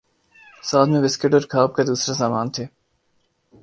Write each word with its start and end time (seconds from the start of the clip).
ساتھ 0.63 0.89
میں 0.89 1.01
بسکٹ 1.01 1.33
اور 1.33 1.45
کھا 1.49 1.65
پ 1.65 1.75
کا 1.75 1.83
دوسرا 1.87 2.13
سامان 2.15 2.47
تھے 2.49 2.65